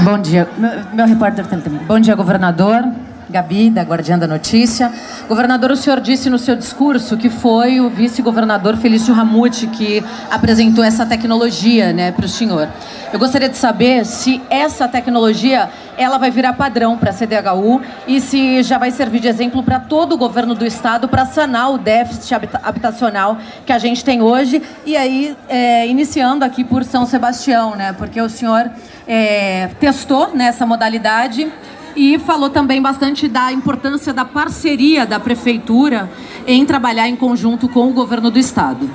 Bom 0.00 0.18
dia, 0.18 0.48
meu, 0.58 0.70
meu 0.92 1.06
repórter 1.06 1.46
também. 1.46 1.78
Bom 1.86 2.00
dia, 2.00 2.14
governador. 2.14 2.84
Gabi, 3.28 3.70
da 3.70 3.82
Guardiã 3.82 4.18
da 4.18 4.26
Notícia. 4.26 4.92
Governador, 5.28 5.70
o 5.70 5.76
senhor 5.76 6.00
disse 6.00 6.28
no 6.28 6.38
seu 6.38 6.56
discurso 6.56 7.16
que 7.16 7.30
foi 7.30 7.80
o 7.80 7.88
vice-governador 7.88 8.76
Felício 8.76 9.14
Ramute 9.14 9.66
que 9.66 10.02
apresentou 10.30 10.84
essa 10.84 11.06
tecnologia 11.06 11.92
né, 11.92 12.12
para 12.12 12.26
o 12.26 12.28
senhor. 12.28 12.68
Eu 13.12 13.18
gostaria 13.18 13.48
de 13.48 13.56
saber 13.56 14.04
se 14.04 14.42
essa 14.50 14.88
tecnologia 14.88 15.70
ela 15.96 16.18
vai 16.18 16.30
virar 16.32 16.54
padrão 16.54 16.98
para 16.98 17.10
a 17.10 17.12
CDHU 17.12 17.80
e 18.08 18.20
se 18.20 18.60
já 18.64 18.76
vai 18.76 18.90
servir 18.90 19.20
de 19.20 19.28
exemplo 19.28 19.62
para 19.62 19.78
todo 19.78 20.14
o 20.14 20.18
governo 20.18 20.54
do 20.54 20.66
estado 20.66 21.08
para 21.08 21.24
sanar 21.24 21.70
o 21.72 21.78
déficit 21.78 22.34
habitacional 22.62 23.38
que 23.64 23.72
a 23.72 23.78
gente 23.78 24.04
tem 24.04 24.20
hoje. 24.20 24.60
E 24.84 24.96
aí, 24.96 25.36
é, 25.48 25.86
iniciando 25.86 26.44
aqui 26.44 26.64
por 26.64 26.82
São 26.82 27.06
Sebastião, 27.06 27.76
né? 27.76 27.92
Porque 27.92 28.20
o 28.20 28.28
senhor 28.28 28.68
é, 29.06 29.68
testou 29.78 30.34
nessa 30.34 30.66
modalidade 30.66 31.50
e 31.96 32.18
falou 32.18 32.50
também 32.50 32.80
bastante 32.80 33.28
da 33.28 33.52
importância 33.52 34.12
da 34.12 34.24
parceria 34.24 35.06
da 35.06 35.20
prefeitura 35.20 36.10
em 36.46 36.64
trabalhar 36.64 37.08
em 37.08 37.16
conjunto 37.16 37.68
com 37.68 37.88
o 37.88 37.92
governo 37.92 38.30
do 38.30 38.38
estado. 38.38 38.88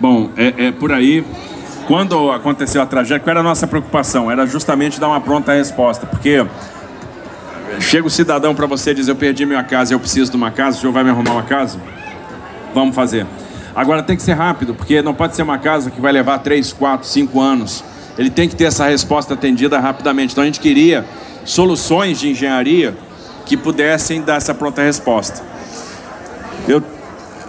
Bom, 0.00 0.30
é, 0.36 0.66
é 0.66 0.72
por 0.72 0.92
aí. 0.92 1.24
Quando 1.86 2.30
aconteceu 2.32 2.82
a 2.82 2.86
tragédia, 2.86 3.20
qual 3.20 3.30
era 3.30 3.40
a 3.40 3.42
nossa 3.42 3.66
preocupação? 3.66 4.30
Era 4.30 4.46
justamente 4.46 4.98
dar 4.98 5.08
uma 5.08 5.20
pronta 5.20 5.52
resposta, 5.52 6.06
porque 6.06 6.44
chega 7.80 8.06
o 8.06 8.10
cidadão 8.10 8.54
para 8.54 8.66
você 8.66 8.90
e 8.90 8.94
diz: 8.94 9.08
Eu 9.08 9.14
perdi 9.14 9.46
minha 9.46 9.62
casa, 9.62 9.94
eu 9.94 10.00
preciso 10.00 10.30
de 10.30 10.36
uma 10.36 10.50
casa, 10.50 10.78
o 10.78 10.80
senhor 10.80 10.92
vai 10.92 11.04
me 11.04 11.10
arrumar 11.10 11.32
uma 11.32 11.44
casa? 11.44 11.80
Vamos 12.74 12.94
fazer. 12.94 13.26
Agora 13.74 14.02
tem 14.02 14.16
que 14.16 14.22
ser 14.22 14.32
rápido, 14.32 14.74
porque 14.74 15.00
não 15.00 15.14
pode 15.14 15.36
ser 15.36 15.42
uma 15.42 15.58
casa 15.58 15.90
que 15.90 16.00
vai 16.00 16.10
levar 16.10 16.38
3, 16.38 16.72
4, 16.72 17.06
5 17.06 17.40
anos 17.40 17.84
ele 18.18 18.30
tem 18.30 18.48
que 18.48 18.56
ter 18.56 18.64
essa 18.64 18.86
resposta 18.86 19.34
atendida 19.34 19.78
rapidamente. 19.78 20.32
Então 20.32 20.42
a 20.42 20.46
gente 20.46 20.60
queria 20.60 21.04
soluções 21.46 22.20
de 22.20 22.28
engenharia 22.30 22.94
que 23.46 23.56
pudessem 23.56 24.20
dar 24.20 24.36
essa 24.36 24.52
pronta 24.52 24.82
resposta. 24.82 25.42
Eu, 26.68 26.82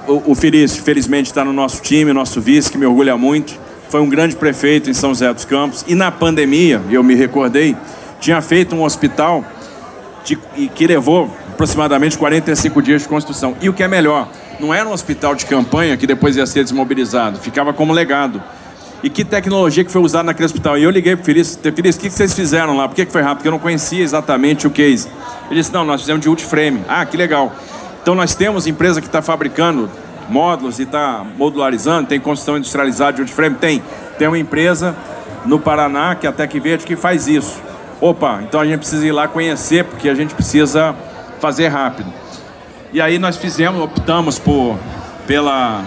o, 0.07 0.31
o 0.31 0.35
Felício, 0.35 0.81
felizmente, 0.83 1.29
está 1.29 1.43
no 1.43 1.51
nosso 1.51 1.81
time, 1.81 2.13
nosso 2.13 2.39
vice, 2.39 2.71
que 2.71 2.77
me 2.77 2.85
orgulha 2.85 3.17
muito. 3.17 3.59
Foi 3.89 3.99
um 3.99 4.09
grande 4.09 4.35
prefeito 4.35 4.89
em 4.89 4.93
São 4.93 5.09
José 5.09 5.33
dos 5.33 5.43
Campos. 5.43 5.83
E 5.87 5.95
na 5.95 6.11
pandemia, 6.11 6.81
eu 6.89 7.03
me 7.03 7.15
recordei, 7.15 7.75
tinha 8.21 8.41
feito 8.41 8.75
um 8.75 8.83
hospital 8.83 9.43
de, 10.23 10.35
que 10.75 10.85
levou 10.85 11.35
aproximadamente 11.51 12.17
45 12.17 12.81
dias 12.81 13.01
de 13.01 13.07
construção. 13.07 13.55
E 13.61 13.67
o 13.67 13.73
que 13.73 13.81
é 13.81 13.87
melhor, 13.87 14.29
não 14.59 14.73
era 14.73 14.87
um 14.87 14.91
hospital 14.91 15.33
de 15.33 15.45
campanha 15.45 15.97
que 15.97 16.05
depois 16.05 16.35
ia 16.35 16.45
ser 16.45 16.63
desmobilizado, 16.63 17.39
ficava 17.39 17.73
como 17.73 17.93
legado. 17.93 18.41
E 19.03 19.09
que 19.09 19.23
tecnologia 19.23 19.83
que 19.83 19.91
foi 19.91 20.01
usada 20.01 20.23
naquele 20.23 20.45
hospital? 20.45 20.77
E 20.77 20.83
eu 20.83 20.89
liguei 20.89 21.15
para 21.15 21.21
o 21.21 21.25
Feliz, 21.25 21.59
Feliz, 21.61 21.95
o 21.95 21.99
que 21.99 22.09
vocês 22.09 22.33
fizeram 22.33 22.75
lá? 22.75 22.87
Por 22.87 22.95
que 22.95 23.05
foi 23.05 23.21
rápido? 23.21 23.37
Porque 23.37 23.47
eu 23.47 23.51
não 23.51 23.59
conhecia 23.59 24.03
exatamente 24.03 24.65
o 24.65 24.71
case. 24.71 25.07
Ele 25.51 25.59
disse, 25.59 25.71
não, 25.71 25.85
nós 25.85 26.01
fizemos 26.01 26.21
de 26.21 26.29
ultiframe. 26.29 26.81
Ah, 26.87 27.05
que 27.05 27.15
legal. 27.15 27.53
Então 28.01 28.15
nós 28.15 28.33
temos 28.33 28.65
empresa 28.65 28.99
que 28.99 29.07
está 29.07 29.21
fabricando 29.21 29.89
módulos 30.27 30.79
e 30.79 30.83
está 30.83 31.23
modularizando, 31.37 32.07
tem 32.07 32.19
construção 32.19 32.57
industrializada 32.57 33.13
de 33.13 33.21
ultiframe? 33.21 33.55
Tem. 33.57 33.83
Tem 34.17 34.27
uma 34.27 34.39
empresa 34.39 34.95
no 35.45 35.59
Paraná, 35.59 36.15
que 36.15 36.25
é 36.25 36.29
a 36.29 36.33
Tec 36.33 36.59
Verde, 36.59 36.83
que 36.83 36.95
faz 36.95 37.27
isso. 37.27 37.61
Opa, 38.01 38.41
então 38.41 38.59
a 38.59 38.65
gente 38.65 38.79
precisa 38.79 39.05
ir 39.05 39.11
lá 39.11 39.27
conhecer, 39.27 39.83
porque 39.83 40.09
a 40.09 40.15
gente 40.15 40.33
precisa 40.33 40.95
fazer 41.39 41.67
rápido. 41.67 42.11
E 42.91 42.99
aí 42.99 43.19
nós 43.19 43.37
fizemos, 43.37 43.79
optamos 43.81 44.39
por, 44.39 44.77
pela, 45.27 45.83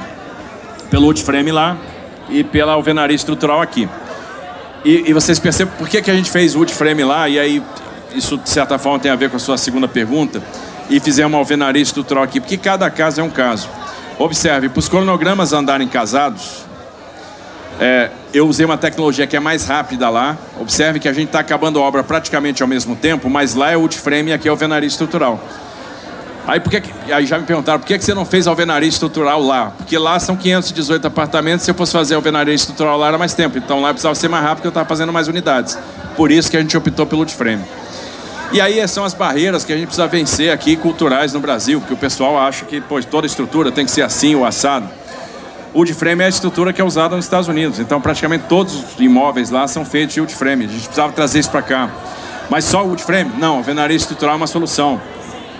pelo 0.90 1.06
ultiframe 1.06 1.50
lá 1.50 1.76
e 2.30 2.44
pela 2.44 2.72
alvenaria 2.72 3.14
estrutural 3.14 3.60
aqui. 3.60 3.88
E, 4.84 5.10
e 5.10 5.12
vocês 5.12 5.38
percebem 5.38 5.74
por 5.76 5.88
que, 5.88 6.00
que 6.00 6.10
a 6.10 6.14
gente 6.14 6.30
fez 6.30 6.54
o 6.54 6.60
ultiframe 6.60 7.04
lá, 7.04 7.28
e 7.28 7.38
aí 7.38 7.62
isso 8.14 8.36
de 8.38 8.48
certa 8.48 8.78
forma 8.78 8.98
tem 8.98 9.10
a 9.10 9.16
ver 9.16 9.30
com 9.30 9.36
a 9.36 9.40
sua 9.40 9.58
segunda 9.58 9.86
pergunta, 9.86 10.42
e 10.88 10.98
fizemos 10.98 11.32
uma 11.32 11.38
alvenaria 11.38 11.82
estrutural 11.82 12.24
aqui, 12.24 12.40
porque 12.40 12.56
cada 12.56 12.90
caso 12.90 13.20
é 13.20 13.24
um 13.24 13.30
caso. 13.30 13.68
Observe, 14.18 14.68
para 14.68 14.78
os 14.78 14.88
cronogramas 14.88 15.52
andarem 15.52 15.88
casados, 15.88 16.64
é, 17.80 18.10
eu 18.34 18.46
usei 18.46 18.66
uma 18.66 18.76
tecnologia 18.76 19.26
que 19.26 19.34
é 19.34 19.40
mais 19.40 19.64
rápida 19.64 20.10
lá. 20.10 20.36
Observe 20.60 21.00
que 21.00 21.08
a 21.08 21.12
gente 21.14 21.28
está 21.28 21.40
acabando 21.40 21.78
a 21.78 21.82
obra 21.82 22.04
praticamente 22.04 22.62
ao 22.62 22.68
mesmo 22.68 22.94
tempo, 22.94 23.30
mas 23.30 23.54
lá 23.54 23.70
é 23.70 23.76
o 23.76 23.80
ultiframe 23.80 24.30
e 24.30 24.34
aqui 24.34 24.46
é 24.46 24.50
alvenaria 24.50 24.86
estrutural. 24.86 25.40
Aí, 26.46 26.58
por 26.58 26.70
que, 26.70 26.82
aí 27.12 27.26
já 27.26 27.38
me 27.38 27.44
perguntaram, 27.44 27.78
por 27.78 27.86
que, 27.86 27.98
que 27.98 28.04
você 28.04 28.14
não 28.14 28.24
fez 28.24 28.46
alvenaria 28.46 28.88
estrutural 28.88 29.42
lá? 29.42 29.72
Porque 29.76 29.96
lá 29.98 30.18
são 30.18 30.36
518 30.36 31.06
apartamentos, 31.06 31.64
se 31.64 31.70
eu 31.70 31.74
fosse 31.74 31.92
fazer 31.92 32.14
alvenaria 32.14 32.54
estrutural 32.54 32.98
lá 32.98 33.08
era 33.08 33.18
mais 33.18 33.34
tempo. 33.34 33.58
Então 33.58 33.80
lá 33.80 33.90
precisava 33.90 34.14
ser 34.14 34.28
mais 34.28 34.42
rápido, 34.42 34.56
porque 34.56 34.68
eu 34.68 34.70
estava 34.70 34.88
fazendo 34.88 35.12
mais 35.12 35.28
unidades. 35.28 35.78
Por 36.16 36.30
isso 36.30 36.50
que 36.50 36.56
a 36.56 36.60
gente 36.60 36.76
optou 36.76 37.06
pelo 37.06 37.20
ultiframe. 37.20 37.64
E 38.52 38.60
aí 38.60 38.86
são 38.88 39.04
as 39.04 39.14
barreiras 39.14 39.64
que 39.64 39.72
a 39.72 39.76
gente 39.76 39.86
precisa 39.86 40.08
vencer 40.08 40.50
aqui, 40.50 40.74
culturais 40.76 41.32
no 41.32 41.38
Brasil, 41.38 41.78
porque 41.78 41.94
o 41.94 41.96
pessoal 41.96 42.36
acha 42.36 42.64
que 42.64 42.80
pô, 42.80 43.00
toda 43.00 43.26
estrutura 43.26 43.70
tem 43.70 43.84
que 43.84 43.92
ser 43.92 44.02
assim 44.02 44.34
ou 44.34 44.44
assado. 44.44 44.88
O 45.72 45.78
wood 45.78 45.94
frame 45.94 46.22
é 46.22 46.26
a 46.26 46.28
estrutura 46.28 46.72
que 46.72 46.80
é 46.80 46.84
usada 46.84 47.14
nos 47.14 47.26
Estados 47.26 47.46
Unidos, 47.46 47.78
então 47.78 48.00
praticamente 48.00 48.46
todos 48.48 48.74
os 48.74 48.98
imóveis 48.98 49.50
lá 49.50 49.68
são 49.68 49.84
feitos 49.84 50.14
de 50.14 50.20
wood 50.20 50.34
frame. 50.34 50.64
A 50.64 50.68
gente 50.68 50.82
precisava 50.82 51.12
trazer 51.12 51.38
isso 51.38 51.50
para 51.50 51.62
cá. 51.62 51.90
Mas 52.48 52.64
só 52.64 52.84
wood 52.84 53.00
frame? 53.04 53.30
Não, 53.38 53.58
alvenaria 53.58 53.96
estrutural 53.96 54.34
é 54.34 54.36
uma 54.36 54.48
solução. 54.48 55.00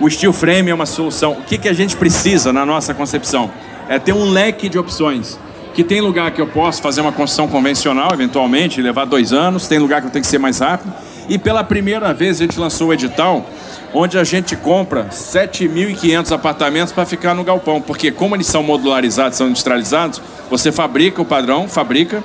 O 0.01 0.09
steel 0.09 0.33
frame 0.33 0.71
é 0.71 0.73
uma 0.73 0.87
solução. 0.87 1.33
O 1.33 1.43
que, 1.43 1.59
que 1.59 1.69
a 1.69 1.73
gente 1.73 1.95
precisa 1.95 2.51
na 2.51 2.65
nossa 2.65 2.91
concepção? 2.91 3.51
É 3.87 3.99
ter 3.99 4.13
um 4.13 4.31
leque 4.31 4.67
de 4.67 4.79
opções. 4.79 5.37
Que 5.75 5.83
tem 5.83 6.01
lugar 6.01 6.31
que 6.31 6.41
eu 6.41 6.47
posso 6.47 6.81
fazer 6.81 7.01
uma 7.01 7.11
construção 7.11 7.47
convencional, 7.47 8.09
eventualmente, 8.11 8.81
levar 8.81 9.05
dois 9.05 9.31
anos, 9.31 9.67
tem 9.67 9.77
lugar 9.77 10.01
que 10.01 10.07
eu 10.07 10.11
tenho 10.11 10.23
que 10.23 10.29
ser 10.29 10.39
mais 10.39 10.57
rápido. 10.57 10.91
E 11.29 11.37
pela 11.37 11.63
primeira 11.63 12.11
vez 12.15 12.41
a 12.41 12.45
gente 12.45 12.59
lançou 12.59 12.87
o 12.87 12.93
edital 12.93 13.45
onde 13.93 14.17
a 14.17 14.23
gente 14.23 14.55
compra 14.55 15.05
7.500 15.11 16.31
apartamentos 16.31 16.91
para 16.91 17.05
ficar 17.05 17.35
no 17.35 17.43
galpão, 17.43 17.79
porque 17.79 18.11
como 18.11 18.35
eles 18.35 18.47
são 18.47 18.63
modularizados, 18.63 19.37
são 19.37 19.49
industrializados, 19.49 20.19
você 20.49 20.71
fabrica 20.71 21.21
o 21.21 21.25
padrão, 21.25 21.67
fabrica 21.67 22.23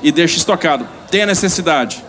e 0.00 0.12
deixa 0.12 0.36
estocado. 0.36 0.86
Tem 1.10 1.22
a 1.22 1.26
necessidade, 1.26 2.04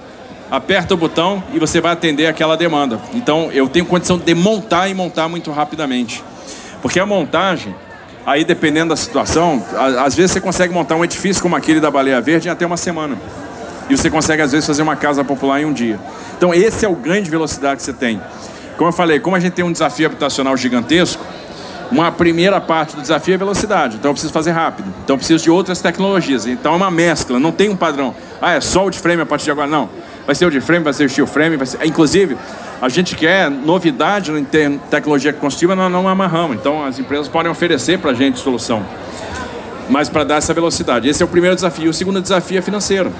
aperta 0.51 0.93
o 0.93 0.97
botão 0.97 1.41
e 1.53 1.59
você 1.59 1.79
vai 1.79 1.93
atender 1.93 2.27
aquela 2.27 2.57
demanda. 2.57 2.99
Então 3.13 3.49
eu 3.53 3.69
tenho 3.69 3.85
condição 3.85 4.17
de 4.17 4.35
montar 4.35 4.89
e 4.89 4.93
montar 4.93 5.29
muito 5.29 5.49
rapidamente. 5.49 6.21
Porque 6.81 6.99
a 6.99 7.05
montagem, 7.05 7.73
aí 8.25 8.43
dependendo 8.43 8.89
da 8.89 8.97
situação, 8.97 9.63
às 10.03 10.13
vezes 10.13 10.31
você 10.31 10.41
consegue 10.41 10.73
montar 10.73 10.97
um 10.97 11.05
edifício 11.05 11.41
como 11.41 11.55
aquele 11.55 11.79
da 11.79 11.89
Baleia 11.89 12.19
Verde 12.19 12.49
em 12.49 12.51
até 12.51 12.65
uma 12.65 12.77
semana. 12.77 13.17
E 13.89 13.97
você 13.97 14.09
consegue, 14.09 14.41
às 14.41 14.51
vezes, 14.53 14.65
fazer 14.65 14.81
uma 14.83 14.95
casa 14.95 15.21
popular 15.21 15.59
em 15.61 15.65
um 15.65 15.73
dia. 15.73 15.99
Então, 16.37 16.53
esse 16.53 16.85
é 16.85 16.87
o 16.87 16.95
ganho 16.95 17.21
de 17.21 17.29
velocidade 17.29 17.77
que 17.77 17.83
você 17.83 17.91
tem. 17.91 18.21
Como 18.77 18.87
eu 18.87 18.93
falei, 18.93 19.19
como 19.19 19.35
a 19.35 19.39
gente 19.39 19.51
tem 19.51 19.65
um 19.65 19.71
desafio 19.71 20.05
habitacional 20.05 20.55
gigantesco, 20.55 21.21
uma 21.91 22.09
primeira 22.09 22.61
parte 22.61 22.95
do 22.95 23.01
desafio 23.01 23.33
é 23.33 23.37
velocidade. 23.37 23.97
Então 23.97 24.09
eu 24.09 24.13
preciso 24.13 24.31
fazer 24.31 24.51
rápido. 24.51 24.87
Então 25.03 25.15
eu 25.15 25.17
preciso 25.17 25.43
de 25.43 25.51
outras 25.51 25.81
tecnologias. 25.81 26.47
Então 26.47 26.73
é 26.73 26.75
uma 26.77 26.89
mescla, 26.89 27.37
não 27.37 27.51
tem 27.51 27.69
um 27.69 27.75
padrão. 27.75 28.15
Ah, 28.41 28.53
é 28.53 28.61
só 28.61 28.85
o 28.85 28.89
de 28.89 28.97
frame 28.97 29.21
a 29.21 29.25
partir 29.25 29.45
de 29.45 29.51
agora. 29.51 29.67
Não. 29.67 29.89
Vai 30.25 30.35
ser 30.35 30.45
o 30.45 30.51
de 30.51 30.61
frame, 30.61 30.83
vai 30.83 30.93
ser 30.93 31.05
o 31.05 31.09
steel 31.09 31.27
frame, 31.27 31.57
vai 31.57 31.65
ser... 31.65 31.85
Inclusive, 31.85 32.37
a 32.81 32.89
gente 32.89 33.15
quer 33.15 33.49
novidade 33.49 34.31
em 34.31 34.43
tecnologia 34.89 35.31
construtiva, 35.31 35.75
nós 35.75 35.91
não 35.91 36.07
amarramos. 36.07 36.55
Então 36.55 36.83
as 36.83 36.99
empresas 36.99 37.27
podem 37.27 37.51
oferecer 37.51 37.99
para 37.99 38.11
a 38.11 38.13
gente 38.13 38.39
solução. 38.39 38.85
Mas 39.89 40.09
para 40.09 40.23
dar 40.23 40.35
essa 40.37 40.53
velocidade. 40.53 41.07
Esse 41.07 41.21
é 41.21 41.25
o 41.25 41.29
primeiro 41.29 41.55
desafio. 41.55 41.89
O 41.89 41.93
segundo 41.93 42.21
desafio 42.21 42.57
é 42.57 42.61
financeiro. 42.61 43.11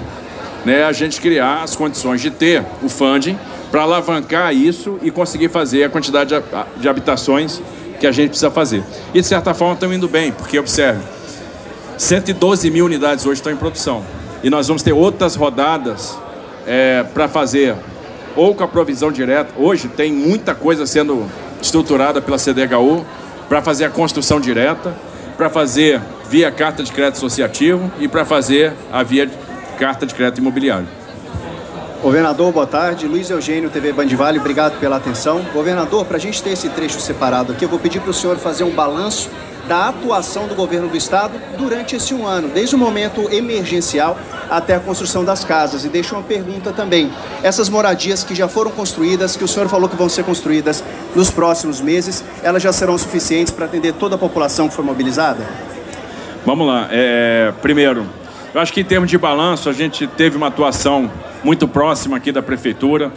Né? 0.65 0.83
A 0.83 0.91
gente 0.91 1.19
criar 1.19 1.63
as 1.63 1.75
condições 1.75 2.21
de 2.21 2.31
ter 2.31 2.63
o 2.81 2.89
funding 2.89 3.37
para 3.71 3.83
alavancar 3.83 4.53
isso 4.53 4.99
e 5.01 5.11
conseguir 5.11 5.49
fazer 5.49 5.83
a 5.83 5.89
quantidade 5.89 6.33
de, 6.35 6.81
de 6.81 6.89
habitações 6.89 7.61
que 7.99 8.07
a 8.07 8.11
gente 8.11 8.29
precisa 8.29 8.49
fazer. 8.51 8.83
E 9.13 9.21
de 9.21 9.27
certa 9.27 9.53
forma 9.53 9.75
estão 9.75 9.93
indo 9.93 10.07
bem, 10.07 10.31
porque 10.31 10.57
observe, 10.57 11.01
112 11.97 12.69
mil 12.71 12.85
unidades 12.85 13.25
hoje 13.25 13.39
estão 13.39 13.51
em 13.51 13.55
produção. 13.55 14.03
E 14.43 14.49
nós 14.49 14.67
vamos 14.67 14.81
ter 14.81 14.91
outras 14.91 15.35
rodadas 15.35 16.17
é, 16.65 17.03
para 17.13 17.27
fazer, 17.27 17.75
ou 18.35 18.55
com 18.55 18.63
a 18.63 18.67
provisão 18.67 19.11
direta. 19.11 19.51
Hoje 19.57 19.87
tem 19.87 20.11
muita 20.11 20.55
coisa 20.55 20.85
sendo 20.85 21.25
estruturada 21.61 22.21
pela 22.21 22.37
CDHU 22.37 23.05
para 23.47 23.61
fazer 23.61 23.85
a 23.85 23.89
construção 23.89 24.39
direta, 24.39 24.95
para 25.37 25.49
fazer 25.49 26.01
via 26.29 26.51
carta 26.51 26.83
de 26.83 26.91
crédito 26.91 27.17
associativo 27.17 27.91
e 27.99 28.07
para 28.07 28.23
fazer 28.23 28.73
a 28.91 29.03
via 29.03 29.29
carta 29.77 30.05
de 30.05 30.13
crédito 30.15 30.39
imobiliário. 30.39 30.87
Governador, 32.01 32.51
boa 32.51 32.65
tarde. 32.65 33.05
Luiz 33.05 33.29
Eugênio, 33.29 33.69
TV 33.69 33.93
Band 33.93 34.07
Vale, 34.07 34.39
obrigado 34.39 34.79
pela 34.79 34.97
atenção. 34.97 35.41
Governador, 35.53 36.03
para 36.05 36.17
a 36.17 36.19
gente 36.19 36.41
ter 36.41 36.51
esse 36.51 36.67
trecho 36.69 36.99
separado 36.99 37.51
aqui, 37.51 37.63
eu 37.63 37.69
vou 37.69 37.77
pedir 37.77 37.99
para 37.99 38.09
o 38.09 38.13
senhor 38.13 38.37
fazer 38.37 38.63
um 38.63 38.71
balanço 38.71 39.29
da 39.67 39.89
atuação 39.89 40.47
do 40.47 40.55
governo 40.55 40.87
do 40.87 40.97
estado 40.97 41.33
durante 41.57 41.95
esse 41.95 42.13
um 42.13 42.25
ano, 42.25 42.47
desde 42.47 42.75
o 42.75 42.77
momento 42.77 43.31
emergencial 43.31 44.17
até 44.51 44.75
a 44.75 44.79
construção 44.81 45.23
das 45.23 45.45
casas. 45.45 45.85
E 45.85 45.87
deixo 45.87 46.13
uma 46.13 46.23
pergunta 46.23 46.73
também: 46.73 47.09
essas 47.41 47.69
moradias 47.69 48.23
que 48.23 48.35
já 48.35 48.49
foram 48.49 48.69
construídas, 48.69 49.37
que 49.37 49.43
o 49.43 49.47
senhor 49.47 49.69
falou 49.69 49.87
que 49.87 49.95
vão 49.95 50.09
ser 50.09 50.25
construídas 50.25 50.83
nos 51.15 51.31
próximos 51.31 51.79
meses, 51.79 52.21
elas 52.43 52.61
já 52.61 52.73
serão 52.73 52.97
suficientes 52.97 53.53
para 53.53 53.65
atender 53.65 53.93
toda 53.93 54.15
a 54.15 54.17
população 54.17 54.67
que 54.67 54.75
foi 54.75 54.83
mobilizada? 54.83 55.47
Vamos 56.45 56.67
lá. 56.67 56.87
É, 56.91 57.53
primeiro, 57.61 58.05
eu 58.53 58.59
acho 58.59 58.73
que 58.73 58.81
em 58.81 58.85
termos 58.85 59.09
de 59.09 59.17
balanço, 59.17 59.69
a 59.69 59.73
gente 59.73 60.05
teve 60.05 60.35
uma 60.35 60.47
atuação 60.47 61.09
muito 61.43 61.67
próxima 61.67 62.17
aqui 62.17 62.31
da 62.31 62.41
prefeitura. 62.41 63.11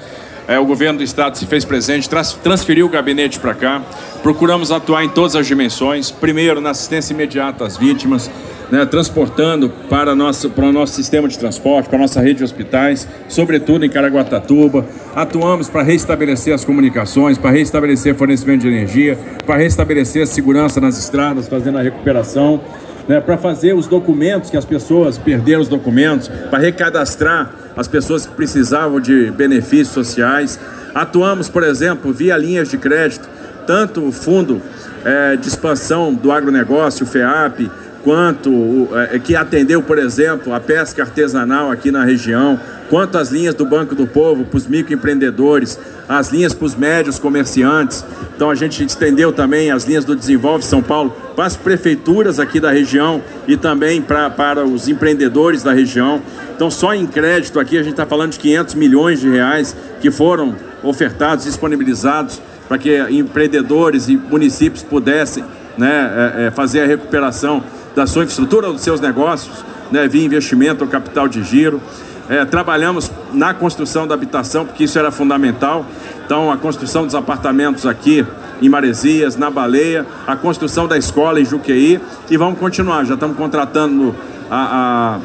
É, 0.47 0.59
o 0.59 0.65
governo 0.67 0.99
do 0.99 1.05
estado 1.05 1.39
se 1.39 1.47
fez 1.47 1.65
presente, 1.65 2.09
transferiu 2.43 2.87
o 2.87 2.89
gabinete 2.89 3.41
para 3.41 3.55
cá. 3.55 3.83
Procuramos 4.23 4.71
atuar 4.71 5.05
em 5.05 5.09
todas 5.09 5.35
as 5.37 5.47
dimensões. 5.47 6.11
Primeiro, 6.11 6.61
na 6.61 6.71
assistência 6.71 7.15
imediata 7.15 7.65
às 7.65 7.77
vítimas, 7.79 8.31
né, 8.71 8.85
transportando 8.85 9.71
para, 9.89 10.15
nosso, 10.15 10.51
para 10.51 10.67
o 10.67 10.73
nosso 10.73 10.95
sistema 10.95 11.29
de 11.29 11.39
transporte, 11.39 11.89
para 11.89 11.97
a 11.97 12.03
nossa 12.03 12.21
rede 12.21 12.39
de 12.39 12.45
hospitais, 12.45 13.09
sobretudo 13.29 13.87
em 13.87 13.91
Caraguatatuba. 13.91 14.87
Atuamos 15.15 15.71
para 15.71 15.83
restabelecer 15.83 16.55
as 16.55 16.65
comunicações, 16.65 17.39
para 17.39 17.51
restabelecer 17.51 18.15
fornecimento 18.15 18.63
de 18.63 18.69
energia, 18.69 19.19
para 19.47 19.57
restabelecer 19.57 20.23
a 20.23 20.27
segurança 20.27 20.81
nas 20.81 20.99
estradas, 20.99 21.49
fazendo 21.49 21.79
a 21.79 21.83
recuperação 21.83 22.61
né, 23.09 23.21
para 23.21 23.37
fazer 23.37 23.75
os 23.75 23.87
documentos 23.87 24.51
que 24.51 24.57
as 24.57 24.65
pessoas 24.65 25.19
perderam 25.19 25.61
os 25.61 25.69
documentos, 25.69 26.29
para 26.51 26.59
recadastrar 26.59 27.64
as 27.77 27.89
pessoas 27.89 28.27
que 28.27 28.35
precisavam 28.35 29.01
de 29.01 29.31
benefícios 29.31 29.89
sociais. 29.89 30.59
Atuamos, 30.95 31.49
por 31.49 31.63
exemplo, 31.63 32.13
via 32.13 32.37
linhas 32.37 32.69
de 32.69 32.79
crédito, 32.79 33.29
tanto 33.67 34.07
o 34.07 34.13
fundo 34.13 34.61
é, 35.05 35.37
de 35.37 35.49
expansão 35.49 36.15
do 36.15 36.31
agronegócio, 36.31 37.05
o 37.05 37.09
FEAP, 37.09 37.71
quanto 38.03 38.89
é, 39.11 39.19
que 39.19 39.35
atendeu, 39.35 39.83
por 39.83 39.99
exemplo, 39.99 40.53
a 40.53 40.61
pesca 40.61 41.03
artesanal 41.03 41.71
aqui 41.71 41.91
na 41.91 42.05
região, 42.05 42.61
quanto 42.89 43.17
as 43.19 43.31
linhas 43.31 43.55
do 43.55 43.65
Banco 43.65 43.95
do 43.95 44.07
Povo 44.07 44.45
para 44.45 44.57
os 44.57 44.67
microempreendedores, 44.67 45.79
as 46.09 46.31
linhas 46.31 46.53
para 46.53 46.67
os 46.67 46.75
médios 46.75 47.19
comerciantes. 47.19 48.05
Então 48.35 48.51
a 48.51 48.55
gente 48.55 48.85
estendeu 48.85 49.33
também 49.33 49.71
as 49.71 49.85
linhas 49.85 50.05
do 50.05 50.15
Desenvolve 50.15 50.65
São 50.65 50.83
Paulo 50.83 51.15
para 51.35 51.47
as 51.47 51.57
prefeituras 51.57 52.39
aqui 52.39 52.61
da 52.61 52.71
região 52.71 53.23
e 53.47 53.57
também 53.57 54.03
pra, 54.03 54.29
para 54.31 54.65
os 54.65 54.89
empreendedores 54.89 55.63
da 55.63 55.73
região. 55.73 56.21
Então 56.55 56.71
só 56.71 56.95
em 56.95 57.07
crédito 57.07 57.59
aqui 57.59 57.79
a 57.79 57.83
gente 57.83 57.93
está 57.93 58.07
falando 58.07 58.33
de 58.33 58.39
500 58.39 58.75
milhões 58.75 59.21
de 59.21 59.29
reais 59.31 59.75
que 60.01 60.11
foram 60.11 60.55
ofertados, 60.83 61.45
disponibilizados 61.45 62.41
para 62.69 62.79
que 62.79 62.99
empreendedores 63.11 64.09
e 64.09 64.17
municípios 64.17 64.83
pudessem 64.83 65.45
né, 65.77 66.33
é, 66.37 66.47
é, 66.47 66.51
fazer 66.51 66.83
a 66.83 66.87
recuperação 66.87 67.63
da 67.95 68.07
sua 68.07 68.25
infraestrutura, 68.25 68.73
dos 68.73 68.81
seus 68.81 69.01
negócios, 69.01 69.65
né, 69.91 70.09
via 70.09 70.25
investimento 70.25 70.85
ou 70.85 70.91
capital 70.91 71.29
de 71.29 71.43
giro. 71.43 71.81
É, 72.29 72.45
trabalhamos 72.45 73.11
na 73.33 73.53
construção 73.53 74.07
da 74.07 74.15
habitação, 74.15 74.65
porque 74.65 74.85
isso 74.85 74.99
era 74.99 75.11
fundamental. 75.11 75.85
Então, 76.25 76.51
a 76.51 76.57
construção 76.57 77.05
dos 77.05 77.15
apartamentos 77.15 77.85
aqui 77.85 78.27
em 78.63 78.69
Maresias, 78.69 79.37
na 79.37 79.51
Baleia, 79.51 80.07
a 80.27 80.35
construção 80.35 80.89
da 80.89 80.97
escola 80.97 81.41
em 81.41 81.45
Juqueí 81.45 82.01
e 82.31 82.37
vamos 82.37 82.59
continuar. 82.59 83.05
Já 83.05 83.15
estamos 83.15 83.37
contratando 83.37 84.15
a, 84.51 85.19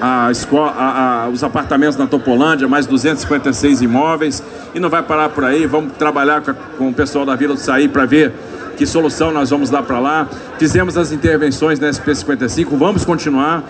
a, 0.00 0.26
a 0.26 0.30
escola, 0.30 0.74
a, 0.76 1.28
os 1.30 1.42
apartamentos 1.42 1.96
na 1.96 2.06
Topolândia, 2.06 2.68
mais 2.68 2.86
256 2.86 3.80
imóveis 3.80 4.42
e 4.74 4.80
não 4.80 4.90
vai 4.90 5.02
parar 5.02 5.30
por 5.30 5.44
aí. 5.44 5.66
Vamos 5.66 5.94
trabalhar 5.94 6.42
com, 6.42 6.52
com 6.76 6.88
o 6.90 6.94
pessoal 6.94 7.24
da 7.24 7.34
Vila 7.34 7.54
do 7.54 7.60
Saí 7.60 7.88
para 7.88 8.04
ver 8.04 8.32
que 8.76 8.86
solução 8.86 9.32
nós 9.32 9.50
vamos 9.50 9.70
dar 9.70 9.82
para 9.82 9.98
lá. 9.98 10.28
Fizemos 10.58 10.96
as 10.96 11.12
intervenções 11.12 11.78
na 11.78 11.88
SP55, 11.88 12.66
vamos 12.76 13.04
continuar. 13.04 13.62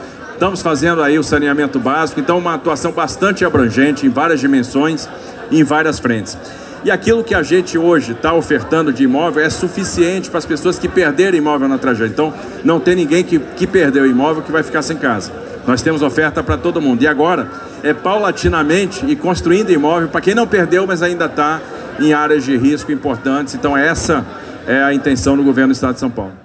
Estamos 0.43 0.61
fazendo 0.61 1.01
aí 1.01 1.21
o 1.21 1.23
saneamento 1.23 1.79
básico, 1.79 2.19
então 2.19 2.37
uma 2.37 2.55
atuação 2.55 2.91
bastante 2.91 3.45
abrangente 3.45 4.05
em 4.05 4.09
várias 4.09 4.41
dimensões 4.41 5.09
e 5.53 5.61
em 5.61 5.63
várias 5.63 6.01
frentes. 6.01 6.37
E 6.85 6.91
aquilo 6.91 7.23
que 7.23 7.33
a 7.33 7.45
gente 7.45 7.79
hoje 7.79 8.11
está 8.11 8.35
ofertando 8.35 8.93
de 8.93 9.05
imóvel 9.05 9.45
é 9.45 9.49
suficiente 9.49 10.29
para 10.29 10.39
as 10.39 10.45
pessoas 10.45 10.81
que 10.81 10.89
perderam 10.89 11.39
imóvel 11.39 11.69
na 11.69 11.79
tragédia. 11.79 12.13
Então, 12.13 12.35
não 12.65 12.81
tem 12.81 12.97
ninguém 12.97 13.23
que, 13.23 13.39
que 13.39 13.69
perdeu 13.69 14.05
imóvel 14.05 14.43
que 14.43 14.51
vai 14.51 14.65
ficar 14.65 14.83
sem 14.83 14.97
casa. 14.97 15.31
Nós 15.65 15.81
temos 15.81 16.03
oferta 16.03 16.43
para 16.43 16.57
todo 16.57 16.81
mundo. 16.81 17.01
E 17.05 17.07
agora 17.07 17.49
é 17.85 17.95
paulatinamente 17.95 19.07
e 19.07 19.15
construindo 19.15 19.71
imóvel 19.71 20.09
para 20.09 20.21
quem 20.21 20.35
não 20.35 20.49
perdeu, 20.49 20.85
mas 20.89 21.05
ainda 21.05 21.27
está 21.27 21.61
em 22.01 22.13
áreas 22.13 22.45
de 22.45 22.57
risco 22.57 22.91
importantes. 22.91 23.55
Então, 23.55 23.77
essa 23.77 24.27
é 24.67 24.83
a 24.83 24.93
intenção 24.93 25.37
do 25.37 25.45
governo 25.45 25.73
do 25.73 25.77
Estado 25.77 25.95
de 25.95 26.01
São 26.01 26.11
Paulo. 26.11 26.42